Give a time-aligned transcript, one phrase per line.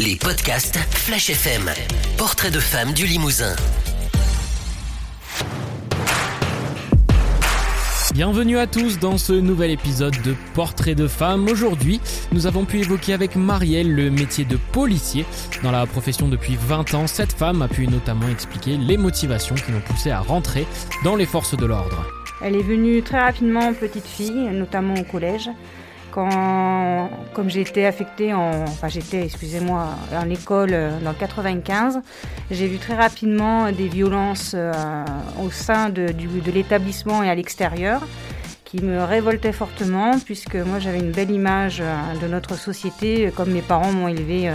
[0.00, 1.70] les podcasts Flash FM.
[2.16, 3.54] Portrait de femme du Limousin.
[8.14, 11.46] Bienvenue à tous dans ce nouvel épisode de Portrait de femme.
[11.48, 12.00] Aujourd'hui,
[12.32, 15.26] nous avons pu évoquer avec Marielle le métier de policier.
[15.62, 19.70] Dans la profession depuis 20 ans, cette femme a pu notamment expliquer les motivations qui
[19.70, 20.66] l'ont poussée à rentrer
[21.04, 22.06] dans les forces de l'ordre.
[22.42, 25.50] Elle est venue très rapidement petite fille, notamment au collège.
[26.12, 32.00] Quand, comme j'étais affectée en, enfin j'étais, excusez-moi, en école euh, dans le 95,
[32.50, 34.72] j'ai vu très rapidement des violences euh,
[35.42, 36.06] au sein de,
[36.52, 38.02] l'établissement et à l'extérieur
[38.64, 43.50] qui me révoltaient fortement puisque moi j'avais une belle image euh, de notre société comme
[43.50, 44.50] mes parents m'ont élevée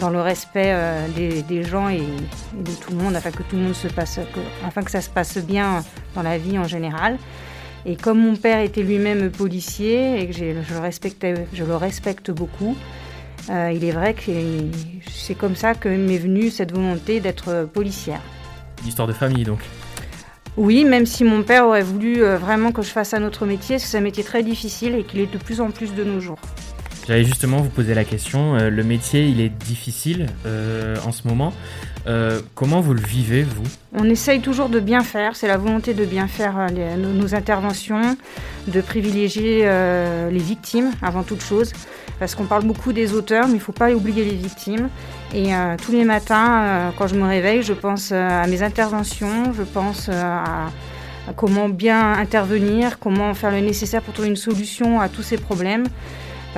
[0.00, 0.74] dans le respect
[1.16, 4.20] des, gens et, de tout le monde afin que tout le monde se passe,
[4.66, 5.82] afin que ça se passe bien
[6.14, 7.18] dans la vie en général.
[7.88, 12.30] Et comme mon père était lui-même policier et que je le, respectais, je le respecte
[12.30, 12.76] beaucoup,
[13.48, 14.30] euh, il est vrai que
[15.10, 18.20] c'est comme ça que m'est venue cette volonté d'être policière.
[18.82, 19.60] Une histoire de famille donc
[20.58, 23.76] Oui, même si mon père aurait voulu euh, vraiment que je fasse un autre métier,
[23.76, 26.04] parce que c'est un métier très difficile et qu'il est de plus en plus de
[26.04, 26.38] nos jours.
[27.08, 28.54] J'allais justement vous poser la question.
[28.54, 30.26] Euh, le métier, il est difficile
[31.04, 31.52] en ce moment.
[32.08, 33.64] Euh, comment vous le vivez, vous?
[33.92, 38.16] On essaye toujours de bien faire, c'est la volonté de bien faire euh, nos, interventions,
[38.66, 41.72] de privilégier euh, les victimes avant toute chose,
[42.18, 44.88] parce qu'on parle beaucoup des auteurs, mais il ne faut pas oublier les victimes.
[45.34, 45.50] Et
[45.84, 50.70] tous les matins, quand je me réveille, je pense à mes interventions, je pense à
[51.36, 55.84] comment bien intervenir, comment faire le nécessaire pour trouver une solution à tous ces problèmes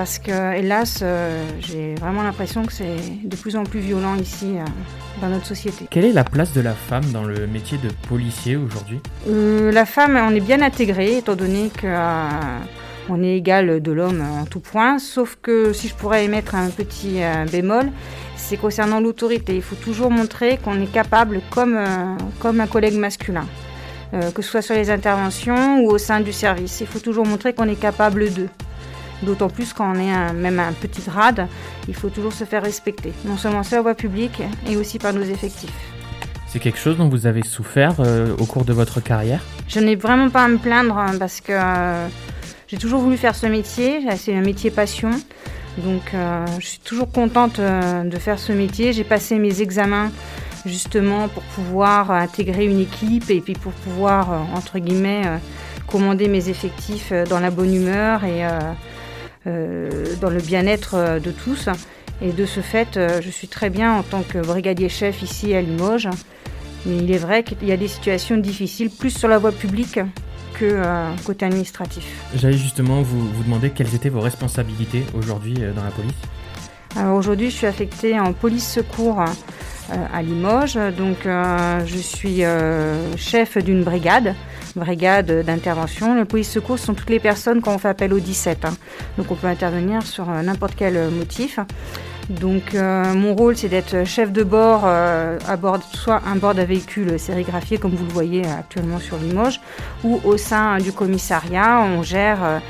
[0.00, 4.54] parce que hélas, euh, j'ai vraiment l'impression que c'est de plus en plus violent ici
[4.56, 4.64] euh,
[5.20, 5.86] dans notre société.
[5.90, 8.98] Quelle est la place de la femme dans le métier de policier aujourd'hui?
[9.28, 11.86] Euh, La femme, on est bien intégrée, étant donné que
[13.10, 16.70] on est égal de l'homme en tout point, sauf que si je pourrais émettre un
[16.70, 17.20] petit
[17.52, 17.90] bémol,
[18.36, 19.54] c'est concernant l'autorité.
[19.54, 21.78] Il faut toujours montrer qu'on est capable, comme,
[22.38, 23.44] comme un collègue masculin.
[24.34, 26.80] que ce soit sur les interventions ou au sein du service.
[26.80, 28.48] Il faut toujours montrer qu'on est capable d'eux.
[29.22, 31.46] D'autant plus quand on est même un petit grade,
[31.88, 35.12] il faut toujours se faire respecter, non seulement sur la voie publique et aussi par
[35.12, 35.70] nos effectifs.
[36.50, 39.40] C'est quelque chose dont vous avez souffert euh, au cours de votre carrière?
[39.68, 42.08] Je n'ai vraiment pas à me plaindre hein, parce que euh,
[42.66, 45.10] j'ai toujours voulu faire ce métier, c'est un métier passion.
[45.78, 48.92] Donc euh, je suis toujours contente de faire ce métier.
[48.92, 50.10] J'ai passé mes examens
[50.66, 55.22] justement pour pouvoir intégrer une équipe et puis pour pouvoir, entre guillemets,
[55.86, 58.44] commander mes effectifs dans la bonne humeur et
[59.46, 61.68] dans le bien-être euh, de tous.
[62.22, 65.54] Et de ce fait, euh, je suis très bien en tant que brigadier chef ici
[65.54, 66.08] à Limoges.
[66.86, 70.00] Mais il est vrai qu'il y a des situations difficiles, plus sur la voie publique
[70.54, 70.82] que
[71.24, 72.04] côté administratif.
[72.34, 76.12] J'allais justement vous, vous, demander quelles étaient vos responsabilités aujourd'hui dans la police.
[76.96, 79.22] Alors aujourd'hui, je suis affectée en police secours
[79.90, 80.78] à Limoges.
[80.96, 82.42] Donc, je suis
[83.16, 84.34] chef d'une brigade
[84.76, 86.14] brigade d'intervention.
[86.14, 88.64] Les police secours sont toutes les personnes quand on fait appel au 17.
[88.64, 88.74] Hein.
[89.18, 91.58] Donc on peut intervenir sur euh, n'importe quel motif.
[92.30, 96.54] Donc euh, mon rôle c'est d'être chef de bord euh, à bord soit un bord
[96.54, 99.60] d'un véhicule sérigraphié comme vous le voyez actuellement sur Limoges
[100.04, 102.60] ou au sein du commissariat on gère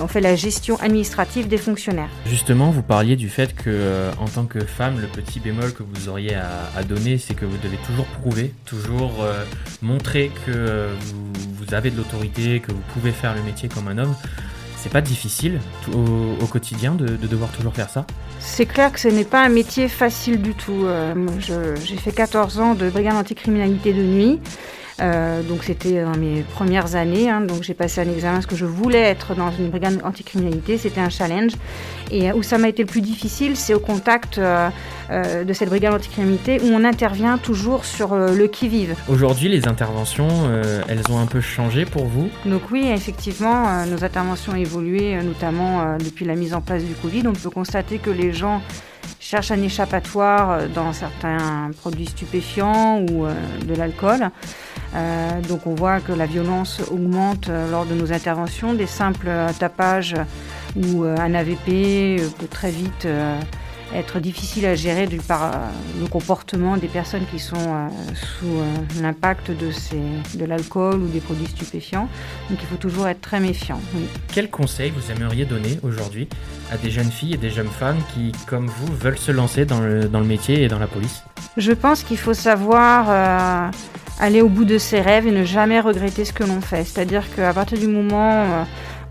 [0.00, 2.08] on fait la gestion administrative des fonctionnaires.
[2.26, 6.08] Justement, vous parliez du fait que, en tant que femme, le petit bémol que vous
[6.08, 9.26] auriez à, donner, c'est que vous devez toujours prouver, toujours
[9.80, 10.86] montrer que
[11.56, 14.14] vous avez de l'autorité, que vous pouvez faire le métier comme un homme,
[14.82, 15.60] c'est pas difficile
[15.94, 18.04] au, quotidien de, devoir toujours faire ça
[18.40, 20.84] C'est clair que ce n'est pas un métier facile du tout.
[20.84, 21.14] Euh,
[21.84, 24.40] j'ai fait 14 ans de brigade anticriminalité de nuit.
[25.00, 28.56] Euh, donc c'était dans mes premières années, hein, donc j'ai passé un examen parce que
[28.56, 31.52] je voulais être dans une brigade anticriminalité, c'était un challenge.
[32.10, 34.40] Et euh, où ça m'a été le plus difficile, c'est au contact
[35.12, 38.94] de cette brigade anticriminalité où on intervient toujours sur le qui-vive.
[39.08, 40.28] Aujourd'hui, les interventions,
[40.88, 42.30] elles ont un peu changé pour vous?
[42.46, 47.24] Donc oui, effectivement, nos interventions ont évolué, notamment depuis la mise en place du Covid.
[47.26, 48.62] On peut constater que les gens
[49.20, 53.26] cherchent un échappatoire dans certains produits stupéfiants ou
[53.66, 54.30] de l'alcool.
[54.94, 58.74] Euh, donc on voit que la violence augmente euh, lors de nos interventions.
[58.74, 60.14] Des simples euh, tapages
[60.76, 63.06] ou un AVP peut très vite
[63.94, 65.52] être difficile à gérer du par
[66.00, 69.70] le comportement des personnes qui sont sous l'impact de,
[70.38, 72.08] de l'alcool ou des produits stupéfiants.
[72.50, 73.80] Donc il faut toujours être très méfiant.
[74.32, 76.28] Quel conseil vous aimeriez donner aujourd'hui
[76.70, 79.80] à des jeunes filles et des jeunes femmes qui, comme vous, veulent se lancer dans
[79.80, 81.22] le, dans le métier et dans la police?
[81.56, 83.70] Je pense qu'il faut savoir
[84.18, 86.84] aller au bout de ses rêves et ne jamais regretter ce que l'on fait.
[86.84, 88.64] C'est-à-dire qu'à partir du moment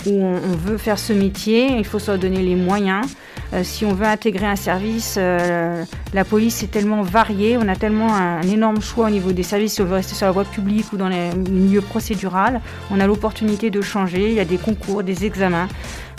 [0.06, 3.06] où on, veut faire ce métier, il faut se donner les moyens.
[3.54, 5.84] Euh, si on veut intégrer un service, euh,
[6.14, 9.74] la police est tellement variée, on a tellement un, énorme choix au niveau des services,
[9.74, 12.62] si on veut rester sur la voie publique ou dans les milieux procédural,
[12.92, 15.68] on a l'opportunité de changer, il y a des concours, des examens.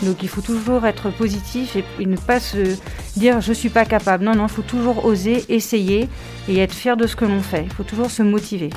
[0.02, 2.76] Donc il faut toujours être positif et, ne pas se
[3.17, 4.25] dire je suis pas capable.
[4.25, 6.08] Non, non, il faut toujours oser, essayer
[6.49, 7.64] et être fier de ce que l'on fait.
[7.64, 8.70] Il faut toujours se motiver.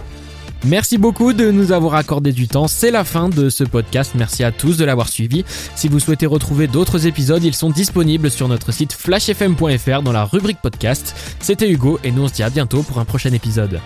[0.68, 2.68] Merci beaucoup de nous avoir accordé du temps.
[2.68, 4.14] C'est la fin de ce podcast.
[4.16, 5.46] Merci à tous de l'avoir suivi.
[5.76, 10.26] Si vous souhaitez retrouver d'autres épisodes, ils sont disponibles sur notre site flashfm.fr dans la
[10.26, 11.16] rubrique podcast.
[11.40, 13.80] C'était Hugo et nous on se dit à bientôt pour un prochain épisode.